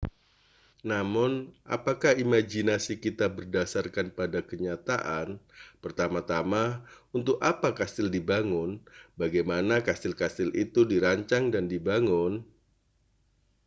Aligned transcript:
namun 0.91 1.31
apakah 1.75 2.11
imajinasi 2.23 2.93
kita 3.05 3.27
berdasarkan 3.37 4.07
pada 4.19 4.39
kenyataan 4.49 5.27
pertama-tama 5.83 6.61
untuk 7.17 7.37
apa 7.51 7.69
kastil 7.79 8.07
dibangun 8.15 8.71
bagaimana 9.21 9.75
kastil-kastil 9.87 10.49
itu 10.63 10.81
dirancang 10.91 11.43
dan 11.53 11.63
dibangun 11.73 12.33